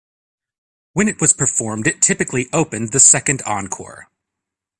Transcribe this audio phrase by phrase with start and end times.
[0.93, 4.09] When it was performed it typically opened the second encore.